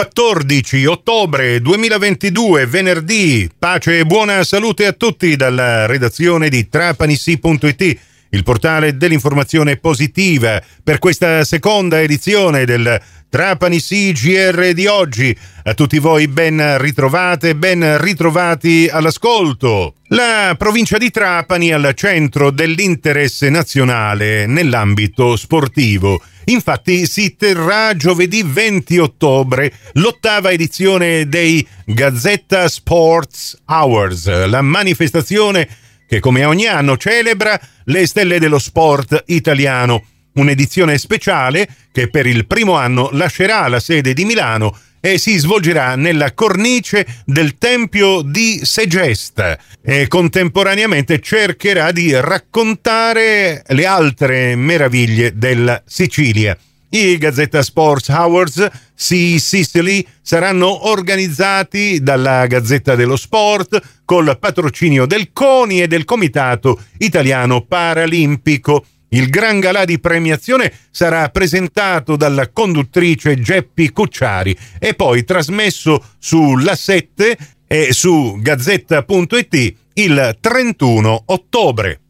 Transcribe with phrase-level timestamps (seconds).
[0.00, 3.50] 14 ottobre 2022, venerdì.
[3.58, 7.98] Pace e buona salute a tutti dalla redazione di trapanissi.it,
[8.30, 15.36] il portale dell'informazione positiva per questa seconda edizione del Trapani CGR di oggi.
[15.64, 19.96] A tutti voi ben ritrovate, ben ritrovati all'ascolto.
[20.08, 26.22] La provincia di Trapani al centro dell'interesse nazionale nell'ambito sportivo.
[26.50, 35.68] Infatti si terrà giovedì 20 ottobre l'ottava edizione dei Gazzetta Sports Hours, la manifestazione
[36.08, 40.04] che come ogni anno celebra le stelle dello sport italiano.
[40.32, 45.96] Un'edizione speciale che per il primo anno lascerà la sede di Milano e si svolgerà
[45.96, 55.82] nella cornice del Tempio di Segesta e contemporaneamente cercherà di raccontare le altre meraviglie della
[55.86, 56.56] Sicilia.
[56.92, 65.32] I Gazzetta Sports Awards Sea Sicily saranno organizzati dalla Gazzetta dello Sport col patrocinio del
[65.32, 68.84] CONI e del Comitato Italiano Paralimpico.
[69.12, 76.76] Il gran galà di premiazione sarà presentato dalla conduttrice Geppi Cucciari e poi trasmesso sulla
[76.76, 77.36] 7
[77.66, 82.00] e su gazzetta.it il 31 ottobre.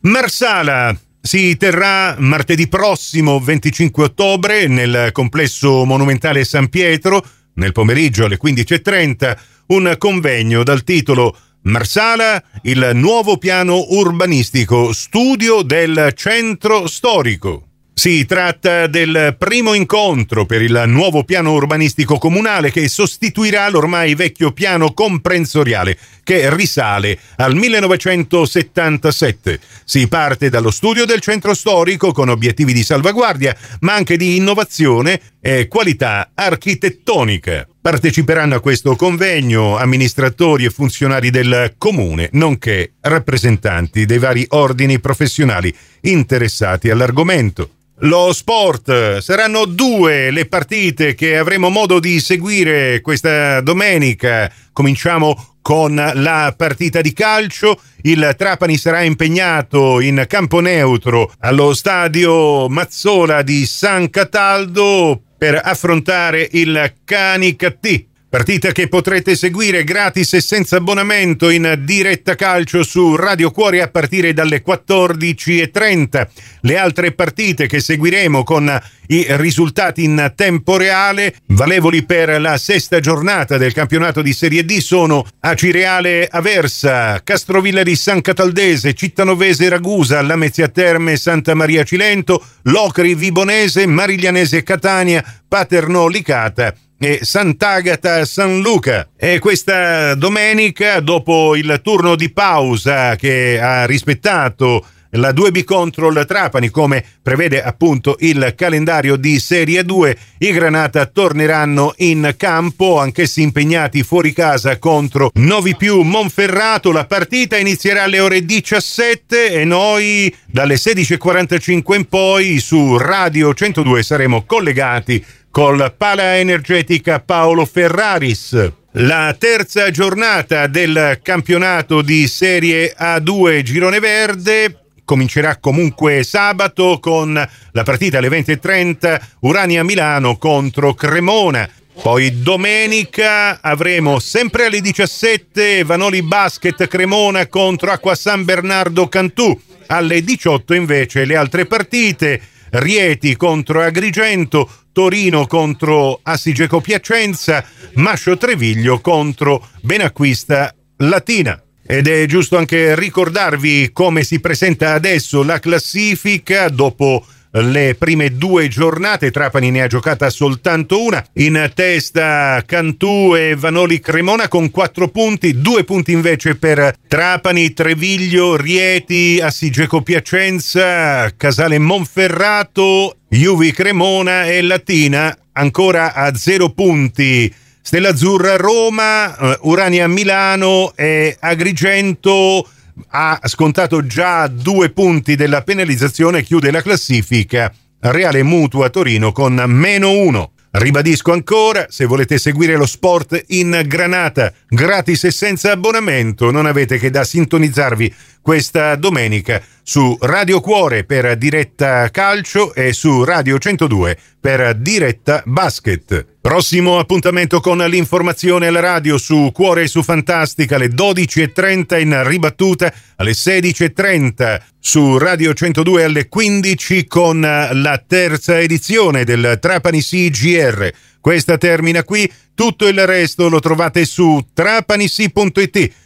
[0.00, 7.22] Marsala si terrà martedì prossimo 25 ottobre nel complesso monumentale San Pietro,
[7.54, 11.36] nel pomeriggio alle 15.30, un convegno dal titolo
[11.66, 17.64] Marsala, il nuovo piano urbanistico, studio del centro storico.
[17.92, 24.52] Si tratta del primo incontro per il nuovo piano urbanistico comunale che sostituirà l'ormai vecchio
[24.52, 29.58] piano comprensoriale che risale al 1977.
[29.84, 35.20] Si parte dallo studio del centro storico con obiettivi di salvaguardia, ma anche di innovazione
[35.40, 37.66] e qualità architettonica.
[37.86, 45.72] Parteciperanno a questo convegno amministratori e funzionari del comune, nonché rappresentanti dei vari ordini professionali
[46.00, 47.70] interessati all'argomento.
[48.00, 54.52] Lo sport, saranno due le partite che avremo modo di seguire questa domenica.
[54.72, 57.80] Cominciamo con la partita di calcio.
[58.02, 66.48] Il Trapani sarà impegnato in campo neutro allo stadio Mazzola di San Cataldo per affrontare
[66.52, 68.08] il Canicattì.
[68.28, 73.88] Partita che potrete seguire gratis e senza abbonamento in diretta calcio su Radio Cuore a
[73.88, 76.26] partire dalle 14.30.
[76.62, 82.98] Le altre partite che seguiremo con i risultati in tempo reale, valevoli per la sesta
[82.98, 90.66] giornata del campionato di Serie D, sono Acireale Aversa, Castrovillari San Cataldese, Cittanovese Ragusa, Lamezia
[90.66, 99.08] Terme Santa Maria Cilento, Locri Vibonese, Mariglianese Catania, Paterno Licata e Sant'Agata San Luca.
[99.16, 106.24] E questa domenica, dopo il turno di pausa che ha rispettato la 2B contro il
[106.26, 110.16] Trapani, come prevede appunto il calendario di Serie 2.
[110.38, 116.92] I Granata torneranno in campo, anch'essi impegnati fuori casa contro Novi più Monferrato.
[116.92, 124.02] La partita inizierà alle ore 17 e noi dalle 16.45 in poi su Radio 102
[124.02, 125.24] saremo collegati
[125.56, 128.72] col Pala Energetica Paolo Ferraris.
[128.90, 137.32] La terza giornata del campionato di Serie A2 Girone Verde comincerà comunque sabato con
[137.72, 141.66] la partita alle 20.30 Urania Milano contro Cremona.
[142.02, 149.58] Poi domenica avremo sempre alle 17 Vanoli Basket Cremona contro Acqua San Bernardo Cantù.
[149.86, 152.42] Alle 18 invece le altre partite
[152.78, 157.64] Rieti contro Agrigento, Torino contro Assigeco Piacenza,
[157.94, 161.60] Mascio Treviglio contro Benacquista Latina.
[161.86, 167.24] Ed è giusto anche ricordarvi come si presenta adesso la classifica dopo
[167.62, 169.30] le prime due giornate.
[169.30, 171.24] Trapani ne ha giocata soltanto una.
[171.34, 178.56] In testa Cantù e Vanoli Cremona con quattro punti, due punti invece per Trapani, Treviglio,
[178.56, 187.52] Rieti, Assigeco Piacenza, Casale Monferrato, Juvi Cremona e Latina ancora a zero punti.
[187.80, 192.68] Stella Azzurra Roma, uh, Urania Milano e Agrigento
[193.08, 197.72] ha scontato già due punti della penalizzazione chiude la classifica.
[197.98, 200.52] Reale Mutua Torino con meno uno.
[200.70, 206.98] Ribadisco ancora, se volete seguire lo sport in Granata, gratis e senza abbonamento, non avete
[206.98, 214.18] che da sintonizzarvi questa domenica su Radio Cuore per diretta calcio e su Radio 102
[214.40, 216.26] per diretta basket.
[216.40, 222.92] Prossimo appuntamento con l'informazione alla radio su Cuore e su Fantastica alle 12.30 in ribattuta
[223.14, 230.90] alle 16.30 su Radio 102 alle 15 con la terza edizione del Trapani CGR.
[231.20, 236.05] Questa termina qui, tutto il resto lo trovate su trapanisi.it.